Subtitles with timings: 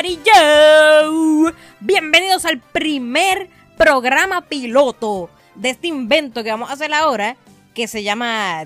[0.00, 1.52] Joe.
[1.80, 7.36] Bienvenidos al primer programa piloto de este invento que vamos a hacer ahora,
[7.74, 8.64] que se llama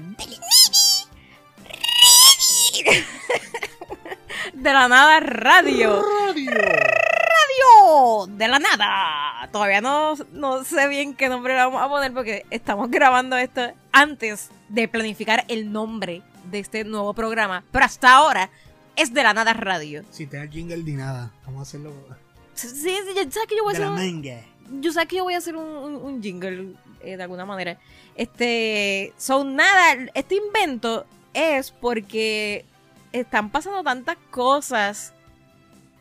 [4.52, 6.02] De la nada radio.
[6.02, 6.50] Radio.
[6.50, 9.48] Radio de la nada.
[9.52, 13.72] Todavía no, no sé bien qué nombre le vamos a poner porque estamos grabando esto
[13.90, 16.20] antes de planificar el nombre
[16.50, 17.64] de este nuevo programa.
[17.72, 18.50] Pero hasta ahora
[18.96, 20.02] es de la nada radio.
[20.10, 21.92] Si te da jingle ni nada, vamos a hacerlo
[22.54, 24.02] Sí, sí, ya sabes que yo voy a de hacer la
[24.70, 27.44] un, yo sé que yo voy a hacer un, un- un jingle eh, de alguna
[27.46, 27.78] manera.
[28.14, 32.64] Este, son nada, este invento es porque
[33.12, 35.12] están pasando tantas cosas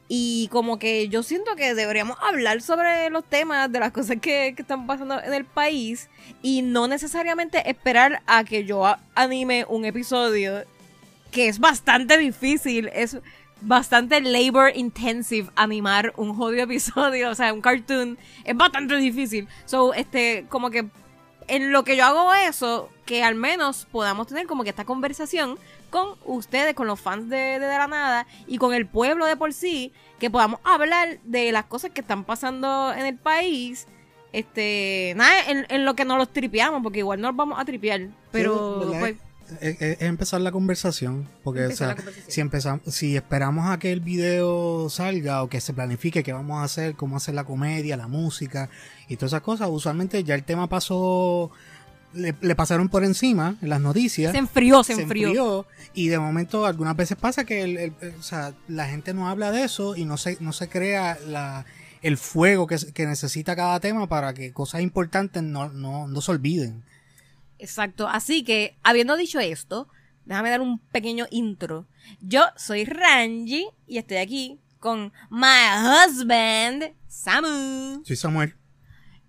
[0.08, 4.54] y como que yo siento que deberíamos hablar sobre los temas de las cosas que,
[4.56, 6.10] que están pasando en el país
[6.42, 8.84] y no necesariamente esperar a que yo
[9.16, 10.66] anime un episodio
[11.32, 13.18] que es bastante difícil, es
[13.62, 19.48] bastante labor intensive animar un jodido episodio, o sea, un cartoon, es bastante difícil.
[19.66, 20.88] So, este, como que
[21.48, 25.58] en lo que yo hago eso, que al menos podamos tener como que esta conversación
[25.90, 29.36] con ustedes, con los fans de, de, De la Nada y con el pueblo de
[29.36, 33.88] por sí, que podamos hablar de las cosas que están pasando en el país.
[34.32, 38.08] Este, nada, en, en lo que nos los tripeamos, porque igual nos vamos a tripear,
[38.32, 39.18] pero pues,
[39.60, 41.28] Es, es- es empezar la conversación.
[41.44, 42.26] Porque, o sea, conversación.
[42.32, 46.62] si empezamos, si esperamos a que el video salga o que se planifique qué vamos
[46.62, 48.70] a hacer, cómo hacer la comedia, la música
[49.08, 51.52] y todas esas cosas, usualmente ya el tema pasó,
[52.14, 54.32] le, le pasaron por encima en las noticias.
[54.32, 54.94] se enfrió, se,
[55.34, 55.66] enfrió.
[55.94, 59.64] y de momento algunas veces pasa que el- o sea, la gente no habla de
[59.64, 61.66] eso y no se, no se crea la,
[62.02, 66.32] el fuego que, que necesita cada tema para que cosas importantes no, no, no se
[66.32, 66.84] olviden.
[67.62, 68.08] Exacto.
[68.08, 69.88] Así que, habiendo dicho esto,
[70.26, 71.88] déjame dar un pequeño intro.
[72.20, 78.04] Yo soy Ranji y estoy aquí con my husband, Samu.
[78.04, 78.56] Soy Samuel.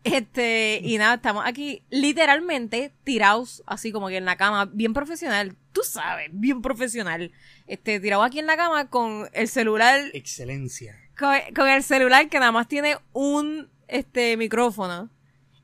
[0.04, 5.54] Este, y nada, estamos aquí literalmente tirados así como que en la cama, bien profesional.
[5.72, 7.30] Tú sabes, bien profesional.
[7.66, 10.96] Este, tirados aquí en la cama con el celular Excelencia.
[11.18, 15.10] con, con el celular que nada más tiene un este micrófono.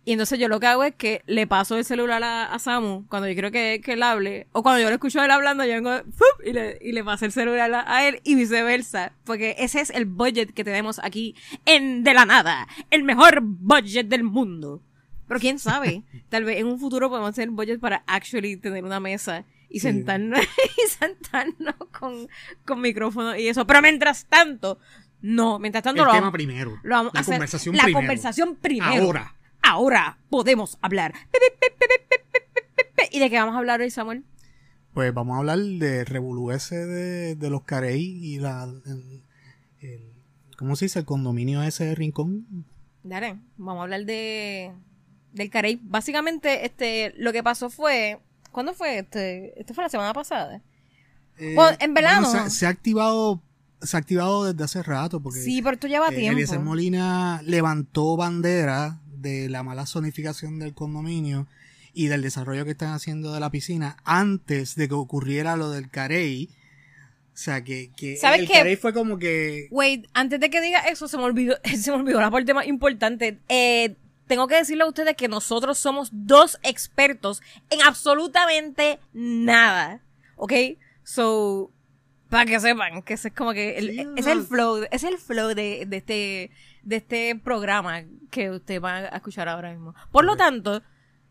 [0.09, 3.07] Y entonces yo lo que hago es que le paso el celular a, a Samu
[3.09, 4.47] cuando yo quiero que, que él hable.
[4.53, 6.47] O cuando yo lo escucho a él hablando, yo vengo ¡fup!
[6.47, 9.13] y, le, y le paso el celular a, a él y viceversa.
[9.25, 11.35] Porque ese es el budget que tenemos aquí
[11.67, 12.67] en De la Nada.
[12.91, 14.81] El mejor budget del mundo.
[15.27, 19.01] Pero quién sabe, tal vez en un futuro podemos hacer budget para actually tener una
[19.01, 20.41] mesa y sentarnos,
[20.87, 22.29] y sentarnos con,
[22.65, 23.67] con micrófono y eso.
[23.67, 24.79] Pero mientras tanto,
[25.21, 26.79] no, mientras tanto El lo tema vamos, primero.
[26.83, 27.35] lo vamos la a hacer.
[27.35, 27.99] conversación la primero.
[27.99, 29.03] conversación primero.
[29.05, 29.35] Ahora
[29.69, 31.15] ahora podemos hablar.
[33.11, 34.25] ¿Y de qué vamos a hablar hoy, Samuel?
[34.95, 38.69] Pues vamos a hablar de revolú ese de, los Carey y la...
[40.57, 40.99] ¿Cómo se dice?
[40.99, 42.65] El condominio ese de Rincón.
[43.03, 44.73] Dale, vamos a hablar de...
[45.33, 45.79] Del Carey.
[45.83, 48.19] Básicamente, este, lo que pasó fue...
[48.51, 49.01] ¿Cuándo fue?
[49.01, 50.63] Este, esto fue la semana pasada.
[51.39, 52.29] Eh, en verano.
[52.31, 53.41] Bueno, se, ha activado
[53.81, 57.41] se ha activado desde hace rato porque sí pero esto lleva eh, tiempo Eliezer Molina
[57.45, 61.47] levantó bandera de la mala zonificación del condominio
[61.93, 65.91] y del desarrollo que están haciendo de la piscina antes de que ocurriera lo del
[65.91, 66.49] Carey.
[67.35, 68.55] O sea, que, que ¿Sabes el qué?
[68.55, 69.69] Carey fue como que...
[69.71, 72.67] Wait, antes de que diga eso, se me olvidó, se me olvidó la parte más
[72.67, 73.39] importante.
[73.49, 73.97] Eh,
[74.27, 80.03] tengo que decirle a ustedes que nosotros somos dos expertos en absolutamente nada.
[80.37, 80.53] ¿Ok?
[81.03, 81.73] So,
[82.29, 85.19] para que sepan que ese es como que el, Sí, es el flow, es el
[85.19, 86.51] flow de, de este,
[86.83, 89.95] de este programa que ustedes van a escuchar ahora mismo.
[90.11, 90.83] Por lo tanto,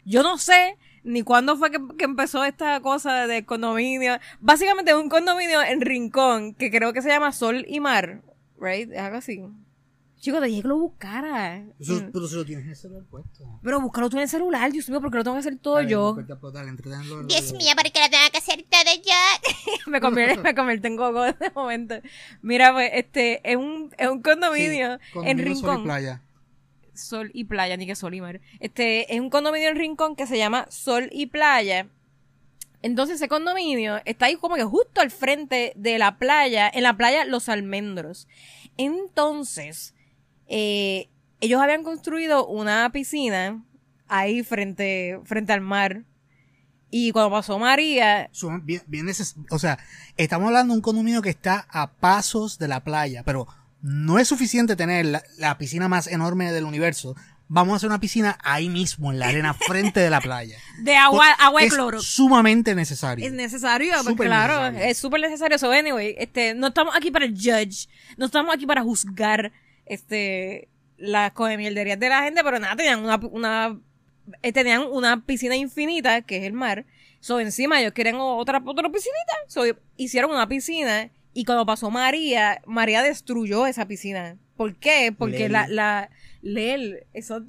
[0.06, 4.20] yo no sé ni cuándo fue que, que empezó esta cosa de condominio.
[4.40, 8.22] Básicamente un condominio en Rincón que creo que se llama Sol y Mar,
[8.59, 8.91] right?
[8.91, 9.44] Es algo así.
[10.19, 11.64] Chico, te dije que lo buscara.
[11.79, 12.11] Eso, Mm.
[12.11, 13.59] pero se lo tienes en el celular puesto.
[13.61, 16.16] Pero búscalo tú en el celular, Dios mío, porque lo tengo que hacer todo yo.
[16.16, 16.72] dale,
[17.28, 19.81] Dios mío, ¿por qué lo tengo que hacer todo yo?
[19.91, 21.96] me convierte, me convierte en gogo de momento.
[22.41, 25.84] Mira, pues, este, es un, es un condominio Sí, en condominio Sol y Rincón.
[25.84, 26.22] playa.
[26.96, 28.41] Sol y Playa, ni que Sol y Mar.
[28.59, 31.90] Este, es un condominio en Rincón que se llama Sol y Playa.
[32.81, 36.97] Entonces ese condominio está ahí como que justo al frente de la playa, en la
[36.97, 38.28] playa Los Almendros.
[38.78, 39.93] Entonces,
[40.47, 41.09] eh,
[41.40, 43.64] ellos habían construido una piscina
[44.08, 46.03] ahí frente, frente al mar.
[46.90, 48.29] Y cuando pasó María,
[48.64, 49.08] bien, bien
[49.49, 49.78] o sea,
[50.16, 53.46] estamos hablando de un condominio que está a pasos de la playa, pero
[53.82, 57.16] no es suficiente tener la, la piscina más enorme del universo
[57.47, 60.58] vamos a hacer una piscina ahí mismo, en la arena, frente de la playa.
[60.82, 62.02] De agua, agua de es cloro.
[62.02, 63.26] sumamente necesario.
[63.26, 64.91] Es necesario, pues, Súper claro, necesario.
[64.91, 65.58] es súper necesario.
[65.58, 69.52] So, anyway, este, no estamos aquí para judge, no estamos aquí para juzgar,
[69.87, 73.79] este, las mierderías de la gente, pero nada, tenían una, una,
[74.41, 76.85] eh, tenían una piscina infinita, que es el mar.
[77.19, 79.34] So, encima ellos querían otra, otra piscinita.
[79.47, 79.63] So,
[79.95, 84.37] hicieron una piscina y cuando pasó María, María destruyó esa piscina.
[84.55, 85.13] ¿Por qué?
[85.16, 85.51] Porque Lel.
[85.51, 86.09] la, la,
[86.41, 87.43] Lel, eso,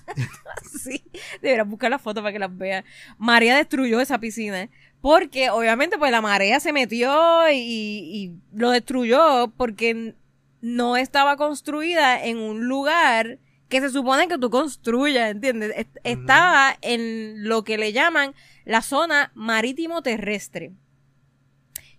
[0.82, 1.02] sí,
[1.40, 2.84] deberías buscar las fotos para que las veas.
[3.18, 4.68] María destruyó esa piscina.
[5.00, 10.14] Porque obviamente pues la marea se metió y, y lo destruyó porque
[10.60, 13.38] no estaba construida en un lugar
[13.68, 15.72] que se supone que tú construyas, ¿entiendes?
[15.76, 20.70] Est- Estaba en lo que le llaman la zona marítimo terrestre.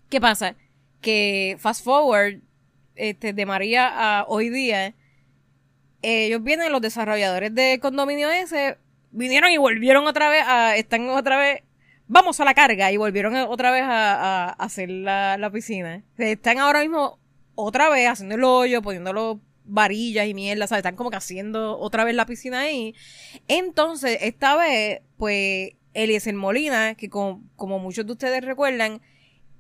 [0.09, 0.56] ¿Qué pasa?
[1.01, 2.39] Que fast forward
[2.95, 3.88] este, de María
[4.19, 4.95] a hoy día,
[6.01, 8.77] ellos vienen, los desarrolladores de condominio ese,
[9.12, 11.63] vinieron y volvieron otra vez a, están otra vez,
[12.07, 16.03] vamos a la carga, y volvieron otra vez a, a hacer la, la piscina.
[16.18, 17.19] Están ahora mismo
[17.57, 20.80] otra vez haciendo el hoyo, poniéndolo varillas y mierda, ¿sabes?
[20.80, 22.95] Están como que haciendo otra vez la piscina ahí.
[23.48, 29.01] Entonces, esta vez, pues, Eliezer Molina, que como, muchos de ustedes recuerdan,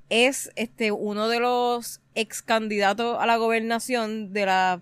[0.09, 4.79] es este uno de los ex candidatos a la gobernación de las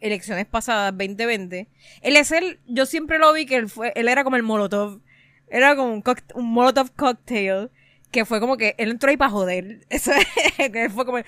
[0.00, 1.66] elecciones pasadas 2020.
[2.02, 5.00] Él es el, yo siempre lo vi que él fue, él era como el Molotov,
[5.48, 6.02] era como
[6.34, 7.70] un Molotov cocktail
[8.14, 9.84] que fue como que él entró ahí para joder.
[9.90, 10.12] Eso
[10.56, 11.18] que fue como,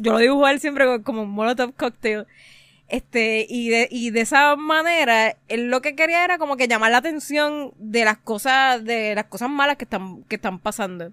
[0.00, 2.24] yo lo dibujo a él siempre como, un Molotov cocktail.
[2.86, 6.92] Este, y de, y de esa manera, él lo que quería era como que llamar
[6.92, 11.12] la atención de las cosas, de las cosas malas que están, que están pasando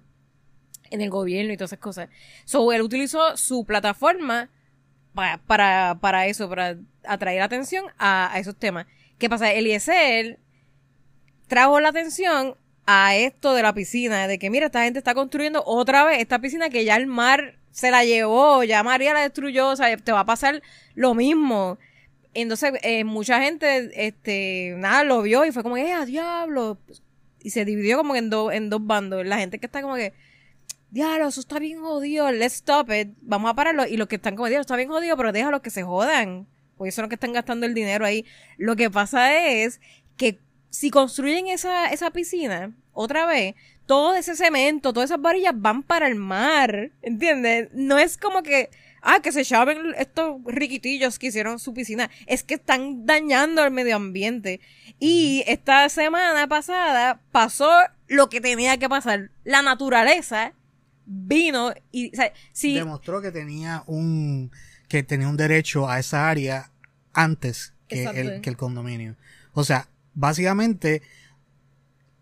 [0.92, 2.10] en el gobierno y todas esas cosas.
[2.46, 4.52] So, él utilizó su plataforma
[5.16, 8.86] para, para, para eso, para atraer atención a, a esos temas.
[9.18, 9.52] ¿Qué pasa?
[9.52, 10.38] Eliezer
[11.48, 15.64] trajo la atención a esto de la piscina, de que mira, esta gente está construyendo
[15.66, 19.70] otra vez esta piscina que ya el mar se la llevó, ya María la destruyó,
[19.70, 20.62] o sea, te va a pasar
[20.96, 21.78] lo mismo.
[22.34, 26.78] Entonces, eh, mucha gente, este, nada, lo vio y fue como, eh, a diablo.
[27.42, 29.26] Y se dividió como en, dos en dos bandos.
[29.26, 30.14] La gente que está como que,
[30.92, 33.86] diablo, eso está bien jodido, let's stop it, vamos a pararlo.
[33.88, 36.48] Y los que están como, diablo, está bien jodido, pero déjalos que se jodan.
[36.78, 38.26] Porque son los que están gastando el dinero ahí.
[38.58, 39.80] Lo que pasa es
[40.18, 40.40] que
[40.74, 43.54] si construyen esa, esa piscina, otra vez,
[43.86, 47.70] todo ese cemento, todas esas varillas van para el mar, ¿entiendes?
[47.74, 48.72] No es como que,
[49.04, 53.70] ah, que se chaven estos riquitillos que hicieron su piscina, es que están dañando el
[53.70, 54.62] medio ambiente.
[54.98, 57.70] Y esta semana pasada pasó
[58.08, 59.30] lo que tenía que pasar.
[59.44, 60.54] La naturaleza
[61.06, 64.50] vino y, o sea, si, Demostró que tenía un
[64.88, 66.72] que tenía un derecho a esa área
[67.14, 69.18] antes que el, que el condominio.
[69.54, 71.02] O sea, básicamente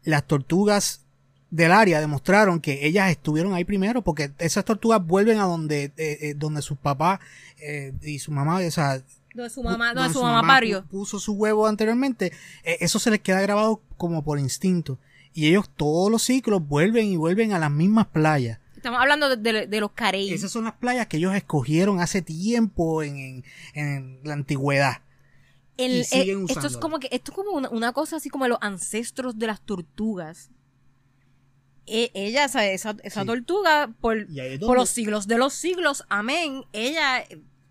[0.04, 1.02] las tortugas
[1.50, 6.18] del área demostraron que ellas estuvieron ahí primero porque esas tortugas vuelven a donde eh,
[6.22, 7.20] eh, donde sus papás
[7.60, 9.04] eh, y su mamá, o sea,
[9.36, 10.86] donde su mamá, donde su mamá parió.
[10.86, 12.32] puso su huevo anteriormente,
[12.64, 14.98] eh, eso se les queda grabado como por instinto.
[15.34, 18.60] Y ellos todos los ciclos vuelven y vuelven a las mismas playas.
[18.76, 20.34] Estamos hablando de, de- de los carey.
[20.34, 25.02] Esas son las playas que ellos escogieron hace tiempo en, en- en la antigüedad.
[25.78, 28.30] El- y siguen eh, esto es como que esto es como una, una cosa así
[28.30, 30.50] como los ancestros de las tortugas.
[31.88, 33.26] E- ella, esa, esa Sí.
[33.26, 34.28] tortuga, por,
[34.76, 37.24] los siglos de los siglos, amén, ella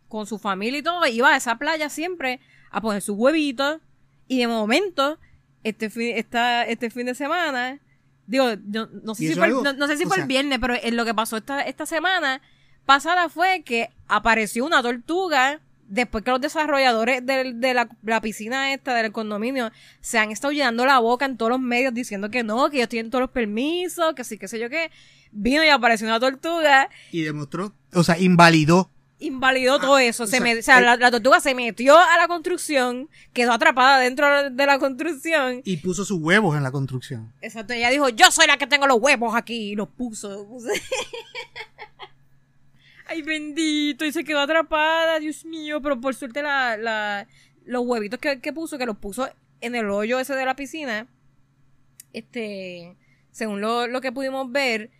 [0.08, 2.40] con su familia y todo iba a esa playa siempre
[2.70, 3.80] a poner sus huevitos
[4.26, 5.18] y de momento
[5.62, 7.80] este fin, esta, este fin de semana
[8.26, 10.74] digo, yo no sé si fue, no, no sé si fue sea- el viernes, pero
[10.80, 12.40] en lo que pasó esta, esta semana
[12.86, 18.94] pasada fue que apareció una tortuga después que los desarrolladores de, la, la piscina esta
[18.94, 19.70] del condominio
[20.00, 22.88] se han estado llenando la boca en todos los medios diciendo que no, que ellos
[22.88, 24.90] tienen todos los permisos, que sí, que sé yo qué.
[25.32, 28.90] Vino y apareció una tortuga, Y demostró, o sea, invalidó.
[29.20, 30.22] invalidó todo eso.
[30.22, 33.08] o Se sea, me- o sea, eh, la, la tortuga se metió a la construcción,
[33.32, 35.60] quedó atrapada dentro de la construcción.
[35.64, 37.32] Y puso sus huevos en la construcción.
[37.42, 40.46] Exacto, ella dijo, yo soy la que tengo los huevos aquí, y los puso.
[43.10, 47.26] Ay, bendito, y se quedó atrapada, Dios mío, pero por suerte la, la,
[47.64, 49.28] los huevitos que, que puso, que los puso
[49.60, 51.08] en el hoyo ese de la piscina,
[52.12, 52.96] este,
[53.32, 54.90] según lo, lo que pudimos ver,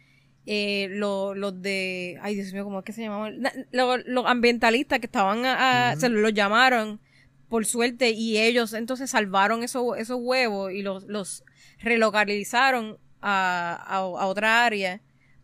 [0.47, 3.40] eh, lo- los de, ay Dios mío, ¿cómo es que se llamaban?
[3.40, 7.00] Na- lo- Los ambientalistas que estaban, a, a- se los llamaron,
[7.49, 11.45] por suerte, y ellos entonces salvaron esos, esos huevos y los, los
[11.79, 15.00] relocalizaron a, a otra área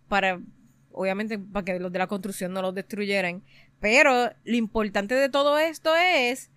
[0.09, 0.41] para,
[0.97, 3.43] obviamente, para que los de la construcción no los destruyeran.
[3.81, 6.50] Pero lo importante de todo esto es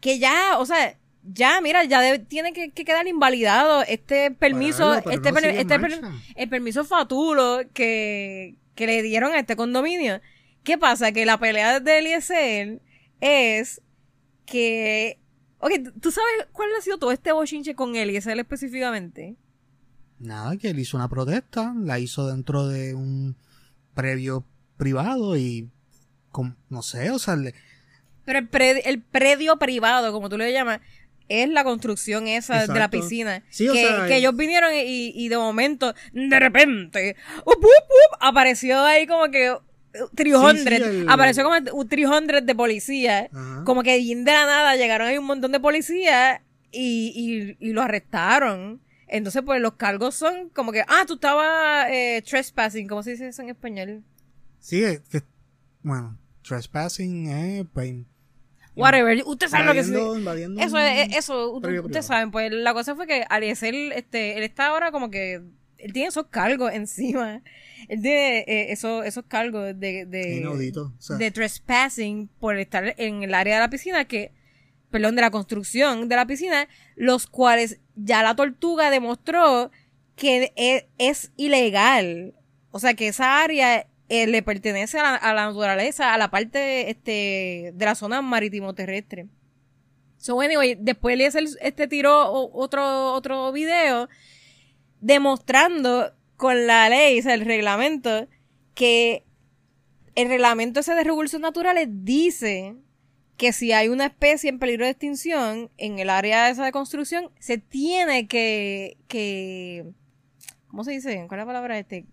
[0.00, 5.30] que ya, o sea, ya, mira, ya tiene que, que quedar invalidado este permiso, este,
[5.30, 6.00] no per- este per-
[6.34, 10.20] el permiso fatulo que, que le dieron a este condominio.
[10.64, 11.12] ¿Qué pasa?
[11.12, 12.80] Que la pelea de Eliezer
[13.20, 13.80] es
[14.46, 15.18] que...
[15.60, 19.36] Ok, ¿tú sabes cuál ha sido todo este bochinche con Eliezer específicamente?
[20.18, 23.36] Nada, que él hizo una protesta, la hizo dentro de un
[23.94, 24.44] previo
[24.76, 25.68] privado y,
[26.30, 27.54] com- no sé, o sea, le-
[28.24, 30.80] Pero el, pre- el predio privado, como tú le llamas,
[31.28, 33.42] es la construcción esa de la piscina.
[33.50, 37.64] Sí, o que, sea, que ellos vinieron y, y de momento, de repente, up, up,
[37.64, 39.58] up, apareció ahí como que uh,
[40.14, 43.30] 300, Sí, sí, el- apareció como un 300 de policía.
[43.32, 43.62] Ajá.
[43.64, 47.80] Como que de la nada llegaron ahí un montón de policías y, y, y lo
[47.82, 48.82] arrestaron.
[49.16, 53.28] Entonces, pues los cargos son como que, ah, tú estabas eh, trespassing, ¿cómo se dice
[53.28, 54.02] eso en español?
[54.58, 55.22] sí, es que,
[55.82, 57.94] bueno, trespassing, eh, pues,
[58.74, 59.88] Whatever, usted sabe lo que es.
[59.88, 64.90] Eso es, eso, ustedes saben, pues la cosa fue que Aliezer, este, él está ahora
[64.90, 65.42] como que,
[65.78, 67.40] él tiene esos cargos encima.
[67.88, 71.16] Él tiene eh, esos, esos cargos de, de, Inaudito, o sea.
[71.16, 74.32] de trespassing por estar en el área de la piscina que,
[74.90, 76.66] perdón, de la construcción de la piscina,
[76.96, 79.70] los cuales ya la tortuga demostró
[80.16, 82.34] que e- es, ilegal.
[82.70, 87.72] O sea, que esa área eh, le pertenece a la, naturaleza, a la parte este,
[87.74, 89.28] de la zona marítimo terrestre.
[90.16, 94.08] So, anyway, después le este tiró otro, otro video
[95.00, 98.26] demostrando con la ley, o sea, el reglamento,
[98.74, 99.24] que
[100.14, 102.74] el reglamento ese de recursos naturales dice
[103.36, 107.30] que si hay una especie en peligro de extinción en el área esa de construcción,
[107.40, 109.84] se tiene que, que
[110.68, 111.24] ¿cómo se dice?
[111.28, 112.06] ¿Cuál es la palabra este?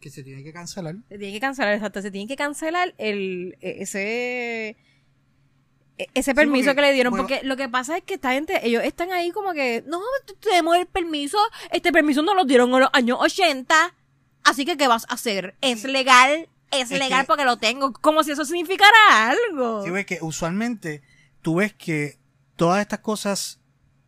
[0.00, 0.94] que se tiene que cancelar.
[1.10, 4.76] Se tiene que cancelar, exacto, se tiene que cancelar el, e- ese,
[5.98, 8.32] e- ese permiso porque, que le dieron, bueno- porque lo que pasa es que esta
[8.32, 10.00] gente, ellos están ahí como que, no,
[10.40, 11.36] tenemos el permiso,
[11.70, 13.94] este permiso nos lo dieron en los años 80,
[14.44, 15.54] así que ¿qué vas a hacer?
[15.60, 19.84] Es legal, es, Es legal que- porque lo tengo, como si eso significara algo.
[19.84, 21.02] Sí, ves que usualmente
[21.42, 22.18] tú ves que
[22.56, 23.58] todas estas cosas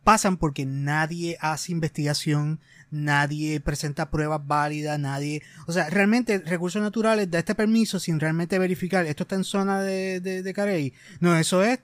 [0.03, 2.59] pasan porque nadie hace investigación,
[2.91, 5.41] nadie presenta pruebas válidas, nadie...
[5.65, 9.81] O sea, realmente Recursos Naturales da este permiso sin realmente verificar, esto está en zona
[9.81, 10.93] de, de, de Carey.
[11.21, 11.79] No, eso es...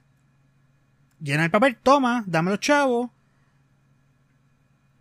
[1.21, 3.09] Llena el papel, toma, dame los chavos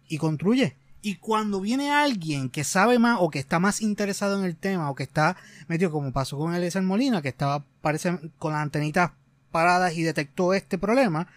[0.08, 0.76] y construye.
[1.00, 4.90] Y cuando viene alguien que sabe más o que está más interesado en el tema
[4.90, 5.37] o que está
[5.69, 9.12] metido como pasó con Eliezer Molina, que estaba, parece, con las antenitas
[9.52, 11.28] paradas y detectó este problema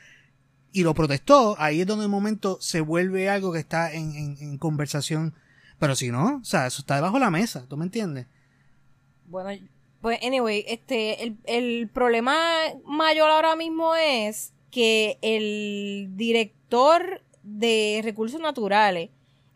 [0.74, 4.38] y lo protestó, ahí es donde de momento se vuelve algo que está en, en-
[4.40, 5.34] en conversación.
[5.80, 8.26] Pero si no, o sea, eso está debajo de la mesa, ¿tú me entiendes?
[9.28, 9.50] Bueno,
[10.02, 12.38] pues anyway, este, el, el problema
[12.86, 19.10] mayor ahora mismo es que el director de recursos naturales,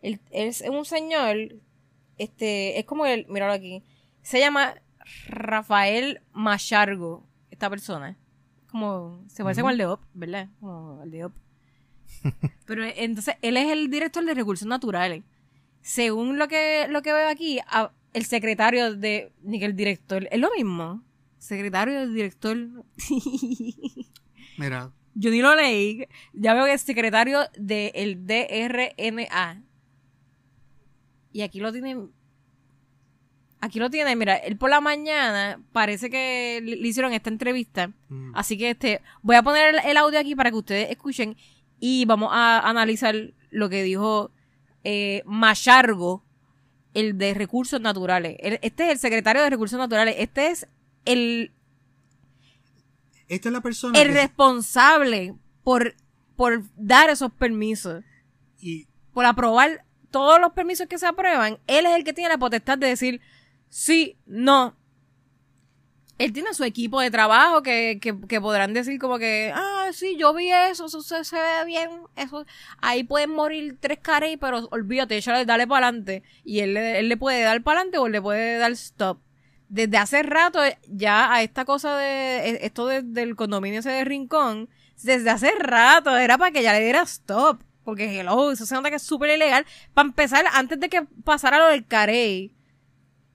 [0.06, 1.36] él, él es un señor,
[2.18, 3.82] este, es como el, míralo aquí,
[4.22, 4.74] se llama
[5.28, 8.16] Rafael Machargo, esta persona.
[8.70, 9.66] Como, se parece Ujú.
[9.66, 10.48] como el de OP, ¿verdad?
[10.60, 11.34] Como el de OP.
[12.66, 15.22] Pero entonces, él es el director de recursos naturales.
[15.82, 20.26] Según lo que, lo que veo aquí, a- el secretario de, ni que el director,
[20.30, 21.02] es lo mismo.
[21.38, 22.56] Secretario del director.
[24.58, 26.06] Mira, Yo ni lo leí.
[26.32, 29.62] Ya veo que es secretario del DRNA.
[31.36, 32.10] Y aquí lo tienen.
[33.60, 37.88] Aquí lo tienen, mira, él por la mañana parece que le hicieron esta entrevista.
[38.08, 41.36] mm, Así que este, voy a poner el, el audio aquí para que ustedes escuchen
[41.80, 43.14] y vamos a analizar
[43.50, 44.30] lo que dijo
[44.84, 46.22] eh, Machargo,
[46.94, 48.36] el de recursos naturales.
[48.40, 50.14] Este es el secretario de recursos naturales.
[50.18, 50.68] Este es
[51.04, 51.52] el,
[53.28, 55.94] esta es la persona el que- responsable por,
[56.36, 58.04] por dar esos permisos,
[58.60, 61.58] y por aprobar todos los permisos que se aprueban.
[61.66, 63.20] Él es el que tiene la potestad de decir
[63.68, 64.76] sí, no.
[66.18, 70.16] Él tiene su equipo de trabajo que, que, que podrán decir como que, ah, sí,
[70.18, 72.46] yo vi eso, eso se, se ve bien, eso,
[72.78, 76.22] ahí pueden morir tres caras, pero olvídate, échale, dale para adelante.
[76.42, 79.18] Y él, él le puede dar para adelante o le puede dar stop.
[79.68, 84.04] Desde hace rato ya a esta cosa de, e- esto de- del condominio ese de
[84.04, 84.70] Rincón,
[85.02, 87.60] desde hace rato era para que ya le diera stop.
[87.86, 89.64] Porque hello, eso se nota que es súper ilegal.
[89.94, 92.52] Para empezar, antes de que pasara lo del carey,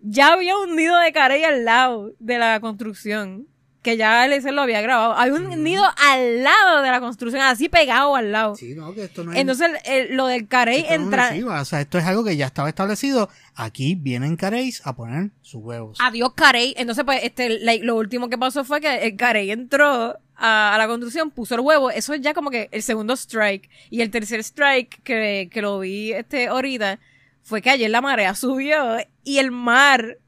[0.01, 3.47] ya había un nido de carey al lado de la construcción.
[3.81, 5.17] Que ya Eliezer lo había grabado.
[5.17, 8.55] Hay un nido al lado de la construcción, así pegado al lado.
[8.55, 9.39] Sí, no, que esto no es...
[9.39, 11.33] Entonces, el- lo del carey no entra...
[11.33, 13.29] chiva, o sea, esto es algo que ya estaba establecido.
[13.55, 15.97] Aquí vienen caréis a poner sus huevos.
[15.99, 16.75] Adiós, Carey.
[16.77, 20.77] Entonces, pues, este, like, lo último que pasó fue que el Carey entró a, a
[20.77, 21.89] la construcción, puso el huevo.
[21.89, 23.67] Eso es ya como que el segundo strike.
[23.89, 26.99] Y el tercer strike, que, que lo vi este ahorita,
[27.43, 30.19] fue que ayer la marea subió y el mar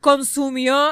[0.00, 0.90] consumió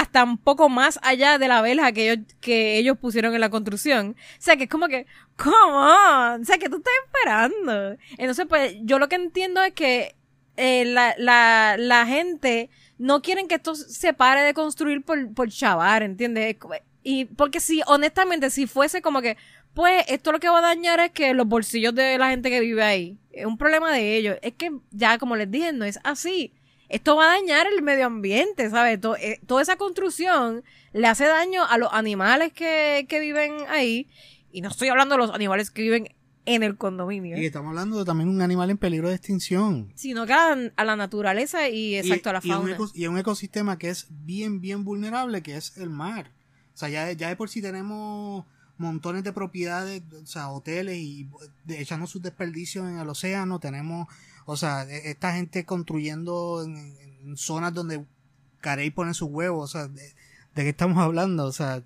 [0.00, 3.50] hasta un poco más allá de la verja que ellos, que ellos pusieron en la
[3.50, 4.16] construcción.
[4.18, 7.98] O sea, que es como que, come o sea, que tú estás esperando.
[8.16, 10.16] Entonces, pues, yo lo que entiendo es que
[10.56, 15.50] eh, la, la, la gente no quieren que esto se pare de construir por, por
[15.50, 16.56] chavar, ¿entiendes?
[17.02, 19.36] Y porque si, honestamente, si fuese como que,
[19.74, 22.60] pues, esto lo que va a dañar es que los bolsillos de la gente que
[22.60, 23.18] vive ahí.
[23.32, 24.38] Es un problema de ellos.
[24.40, 26.54] Es que ya, como les dije, no es así.
[26.90, 29.00] Esto va a dañar el medio ambiente, ¿sabes?
[29.00, 34.08] To- eh, toda esa construcción le hace daño a los animales que, que viven ahí.
[34.52, 36.08] Y no estoy hablando de los animales que viven
[36.46, 37.36] en el condominio.
[37.38, 39.92] Y estamos hablando de también un animal en peligro de extinción.
[39.94, 42.76] sino que a, la- a la naturaleza y exacto a la y fauna.
[42.94, 46.32] y un ecosistema que es bien, bien vulnerable, que es el mar.
[46.74, 48.44] O sea, ya, ya de por sí tenemos
[48.78, 51.28] montones de propiedades, o sea, hoteles y
[51.64, 53.60] de- echando sus desperdicios en el océano.
[53.60, 54.08] Tenemos,
[54.50, 58.04] o sea, e- esta gente construyendo en, zonas donde
[58.60, 59.70] Carey pone sus huevos.
[59.70, 60.02] O sea, de,
[60.54, 61.44] ¿de qué estamos hablando?
[61.44, 61.82] O sea,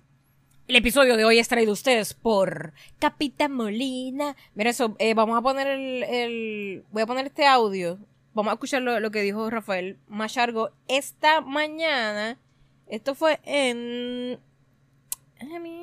[0.67, 4.35] El episodio de hoy es traído a ustedes por Capitán Molina.
[4.55, 7.99] Mira eso, eh, vamos a poner el, Voy a poner este audio.
[8.33, 12.39] Vamos a escuchar lo, lo que dijo Rafael Machargo esta mañana.
[12.87, 14.39] Esto fue en...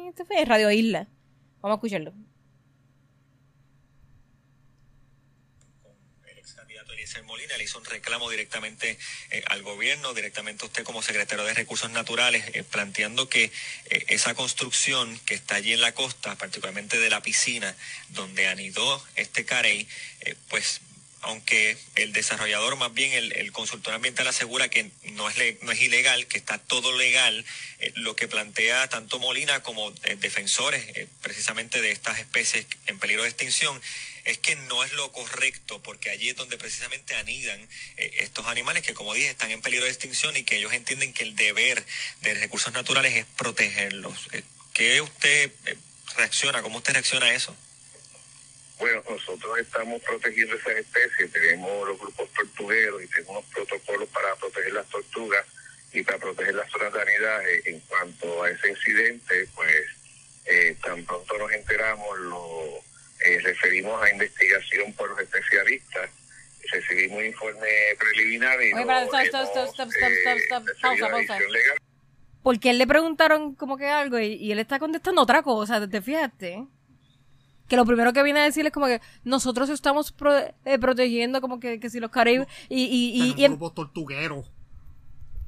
[0.09, 1.09] Esto fue en Radio Isla.
[1.61, 2.13] Vamos a escucharlo.
[6.31, 8.97] el ex candidato Eliezer Molina le hizo un reclamo directamente
[9.31, 13.51] eh, al gobierno, directamente a usted como secretario de Recursos Naturales, eh, planteando que
[13.91, 17.75] eh, esa construcción que está allí en la costa, particularmente de la piscina
[18.11, 19.89] donde anidó este carey,
[20.49, 20.81] pues
[21.23, 26.27] aunque el desarrollador, más bien el, consultor ambiental asegura que no es, no es ilegal,
[26.27, 27.45] que está todo legal,
[27.95, 30.85] lo que plantea tanto Molina como defensores
[31.21, 33.81] precisamente de estas especies en peligro de extinción
[34.25, 37.61] es que no es lo correcto, porque allí es donde precisamente anidan
[37.97, 41.13] eh, estos animales que, como dije, están en peligro de extinción y que ellos entienden
[41.13, 41.85] que el deber
[42.21, 44.29] de recursos naturales es protegerlos.
[44.33, 45.77] Eh, ¿Qué usted eh,
[46.17, 46.63] reacciona?
[46.63, 47.57] ¿Cómo usted reacciona a eso?
[48.79, 54.35] Bueno, nosotros estamos protegiendo esas especies, tenemos los grupos tortugueros y tenemos unos protocolos para
[54.37, 55.47] proteger las tortugas
[55.93, 57.63] y para proteger las zonas de.
[57.67, 59.87] En cuanto a ese incidente, pues
[60.47, 62.83] eh, tan pronto nos enteramos, lo
[63.25, 66.11] eh, referimos a investigación por los especialistas,
[66.73, 71.09] recibimos un informe preliminar y Oye, para, stop, stop, hemos, stop, stop, stop, eh, Pausa,
[71.11, 71.39] pausa.
[71.41, 71.77] legal.
[72.43, 76.03] Porque él le preguntaron como que algo y, y él está contestando otra cosa, ¿te
[76.03, 76.67] fijaste?
[77.69, 81.41] Que lo primero que viene a decir es como que nosotros estamos pro- eh, protegiendo
[81.41, 84.51] como que, que si los caribes y, y, y, y en- grupos tortugueros.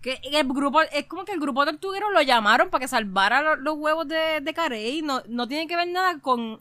[0.00, 3.56] que el grupo, es como que el grupo tortuguero lo llamaron para que salvara lo-
[3.56, 5.02] los huevos de, de Carey.
[5.02, 6.60] No, no tiene que ver nada con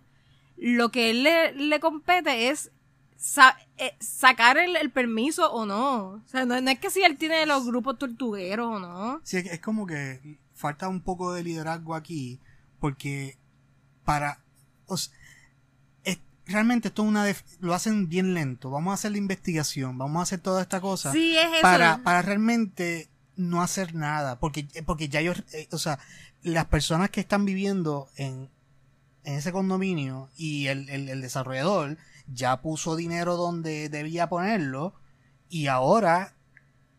[0.72, 2.72] lo que él le, le compete es
[3.18, 6.06] sa- eh, sacar el, el permiso o no.
[6.10, 9.22] O sea, no, no es que si él tiene los grupos tortugueros o no.
[9.24, 12.40] Sí, es, como que falta un poco de liderazgo aquí,
[12.80, 13.38] porque
[14.06, 14.40] para...
[14.88, 14.96] o
[16.46, 17.24] realmente esto es una...
[17.24, 18.70] def- lo hacen bien lento.
[18.70, 21.12] Vamos a hacer la investigación, vamos a hacer toda esta cosa.
[21.12, 21.62] Sí, es eso.
[21.62, 26.00] para, para realmente no hacer nada, porque, porque ya ellos, eh, o sea,
[26.42, 28.50] las personas que están viviendo en,
[29.24, 34.94] en ese condominio y el, el, el desarrollador ya puso dinero donde debía ponerlo
[35.50, 36.36] y ahora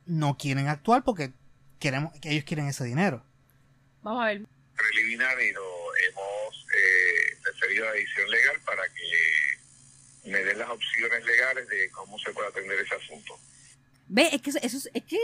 [0.06, 1.32] no quieren actuar porque
[1.78, 3.24] queremos que ellos quieren ese dinero.
[4.02, 4.42] Vamos a ver.
[4.76, 5.62] preliminar y lo
[6.08, 11.90] hemos eh, referido a la edición legal para que me den las opciones legales de
[11.90, 13.38] cómo se puede atender ese asunto.
[14.08, 15.18] Ve, es que eso, eso es, es que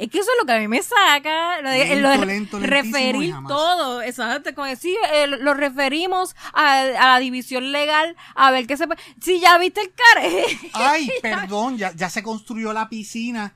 [0.00, 2.26] es que eso es lo que a mí me saca, lo de, Lento, lo de
[2.26, 7.70] lento, lentísimo y referir todo, exacto, como decir, eh, lo referimos a, a la división
[7.70, 12.08] legal a ver qué se puede, si ya viste el care, Ay, perdón, ya, ya
[12.08, 13.54] se construyó la piscina.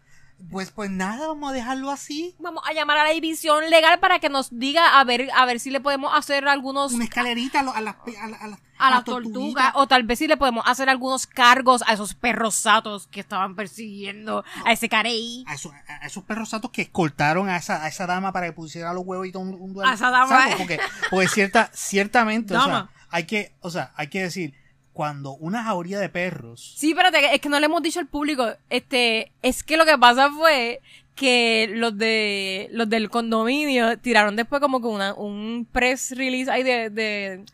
[0.50, 2.34] Pues, pues nada, vamos a dejarlo así.
[2.38, 5.58] vamos a llamar a la división legal para que nos diga a ver a ver
[5.58, 8.96] si le podemos hacer algunos Una escalerita a, las a la- a la- a la
[8.96, 9.72] las tortuga tortuguitas.
[9.76, 13.54] o tal vez si le podemos hacer algunos cargos a esos perros satos que estaban
[13.54, 15.44] persiguiendo a ese carey.
[15.46, 18.52] a esos, a esos perros santos que escoltaron a esa, a esa dama para que
[18.52, 19.90] pusiera los huevos y todo un, un duelo.
[19.90, 20.46] A esa dama.
[20.58, 20.78] Porque,
[21.10, 24.54] porque cierta, ciertamente, o sea, hay que, o sea, hay que decir,
[24.94, 28.46] cuando una jauría de perros Sí, espérate, es que no le hemos dicho al público,
[28.70, 30.80] este, es que lo que pasa fue
[31.14, 36.62] que los de los del condominio tiraron después como que una, un press release ahí
[36.62, 37.44] de, de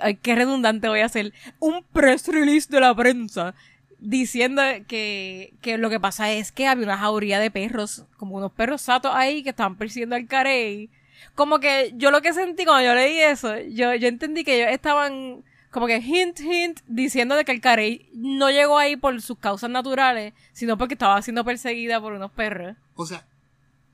[0.00, 3.54] ay, qué redundante voy a hacer un press release de la prensa
[3.98, 8.52] diciendo que, que lo que pasa es que había una jauría de perros como unos
[8.52, 10.90] perros satos ahí que estaban persiguiendo al carey.
[11.34, 14.72] Como que yo lo que sentí cuando yo leí eso yo, yo entendí que ellos
[14.72, 15.42] estaban
[15.74, 19.68] como que hint, hint, diciendo de que el carey no llegó ahí por sus causas
[19.68, 22.76] naturales, sino porque estaba siendo perseguida por unos perros.
[22.94, 23.26] O sea,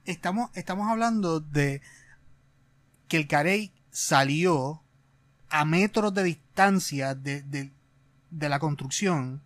[0.05, 1.81] estamos, estamos hablando de
[3.09, 4.83] que el Carey salió
[5.49, 7.73] a metros de distancia de, de,
[8.29, 9.43] de la construcción,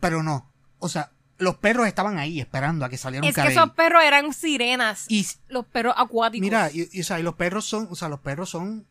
[0.00, 0.50] pero no.
[0.80, 4.02] O sea, los perros estaban ahí esperando a que saliera un Es que esos perros
[4.02, 5.06] eran sirenas.
[5.08, 6.42] Y los perros acuáticos.
[6.42, 8.84] mira, y, y, o sea, y los perros son, o sea, los perros son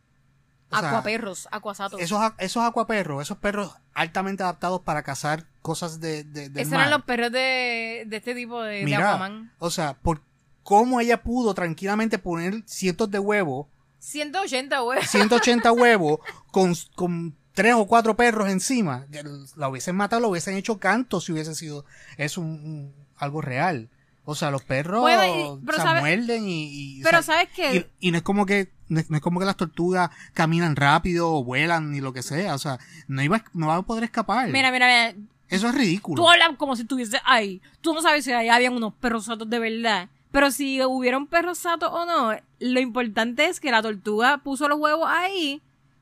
[0.70, 2.02] o sea, Acuaperros, acuasatos.
[2.02, 6.82] esos, esos acuaperros, esos perros altamente adaptados para cazar cosas de, de, del Esos mar.
[6.82, 9.54] eran los perros de, de este tipo de, de Mira, Aquaman.
[9.60, 10.22] o sea, por
[10.64, 13.68] cómo ella pudo tranquilamente poner cientos de huevos
[14.00, 15.02] 180, güey.
[15.06, 16.20] 180 huevos
[16.52, 19.06] con, con tres o cuatro perros encima.
[19.12, 19.24] que
[19.56, 21.86] La hubiesen matado, lo hubiesen hecho canto si hubiese sido
[22.18, 23.90] es un, un- algo real.
[24.24, 25.26] O sea, los perros Bueno,
[25.62, 27.90] y- pero se sabe- muerden y, y- Pero o sea, ¿sabes qué?
[28.00, 31.43] y, y no es como que no es, como que las tortugas caminan rápido o
[31.43, 32.56] vuelan ni lo que sea.
[32.56, 34.50] O sea, no iba no va a poder escapar.
[34.50, 35.28] Mira, mira, mira.
[35.50, 36.21] Eso es ridículo.
[36.21, 37.62] Tú hablas como si estuviese ahí.
[37.82, 40.10] Tú no sabes si ahí habían unos perros satos de verdad.
[40.32, 44.78] Pero si hubieron perros satos o no, lo importante es que la tortuga puso los
[44.78, 45.62] huevos ahí,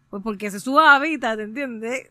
[0.10, 2.10] pues porque es su hábitat, ¿entiendes?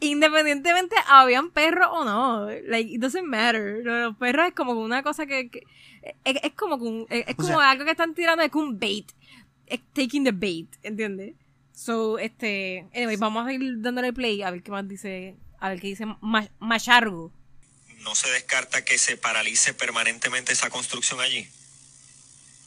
[0.00, 3.80] Independientemente habían perros o no, like, it doesn't matter.
[3.82, 5.62] Los perros es como una cosa que, que-
[6.24, 8.66] es, es como que un- es, O como sea- algo que están tirando, es como
[8.66, 9.10] un bait,
[9.94, 11.34] taking the bait, ¿entiendes?
[11.74, 15.80] So, este, anyway, vamos a ir dándole play a ver qué más dice, a ver
[15.80, 17.32] qué dice Ma- Machargo.
[18.00, 21.48] no se descarta que se paralice permanentemente esa construcción allí.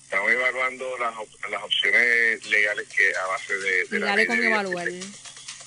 [0.03, 4.39] Estamos evaluando las, op- las opciones legales que a base de, de la ley con
[4.39, 4.89] de evaluar.
[4.89, 4.99] Y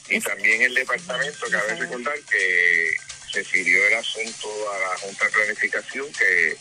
[0.09, 2.91] Es- también el departamento, cabe recordar que
[3.33, 6.57] se firió el asunto a la Junta de Planificación, que,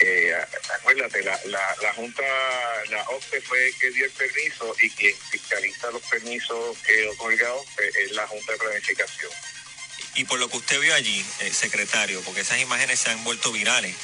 [0.00, 2.22] a- acuérdate, la, la, la Junta,
[2.90, 7.50] la OPE fue que dio el permiso y quien fiscaliza los permisos que otorga
[8.04, 9.30] es la Junta de Planificación.
[10.16, 13.52] Y por lo que usted vio allí, eh, secretario, porque esas imágenes se han vuelto
[13.52, 13.94] virales.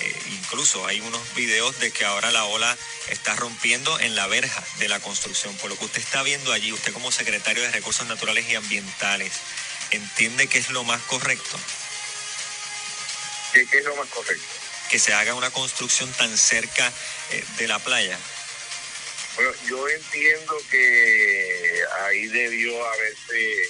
[0.00, 2.76] eh, incluso hay unos videos de que ahora la ola
[3.10, 5.56] está rompiendo en la verja de la construcción.
[5.58, 9.32] Por lo que usted está viendo allí, usted como secretario de Recursos Naturales y Ambientales,
[9.92, 11.60] ¿entiende que es lo más correcto?
[13.52, 14.44] ¿Qué, qué es lo más correcto?
[14.90, 16.92] Que se haga una construcción tan cerca
[17.30, 18.18] eh, de la playa.
[19.36, 23.62] Bueno, yo entiendo que ahí debió haberse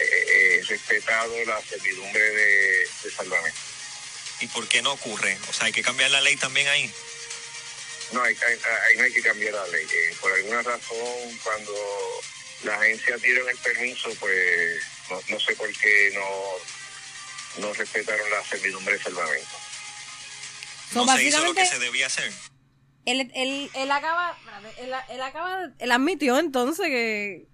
[0.00, 3.58] eh, respetado la servidumbre de, de salvamento.
[4.40, 5.36] ¿Y por qué no ocurre?
[5.48, 6.90] O sea, hay que cambiar la ley también ahí.
[8.12, 9.86] No, hay, que- ahí no hay que cambiar la ley.
[9.90, 11.72] Eh, por alguna razón, cuando
[12.62, 18.42] la agencia dieron el permiso, pues no, no sé por qué no, no respetaron la
[18.46, 19.58] servidumbre de salvamento.
[20.92, 22.32] So, No se hizo lo que básicamente- se debía hacer.
[23.06, 24.34] Él, él, él acaba,
[24.78, 27.46] él, él acaba, él admitió entonces que,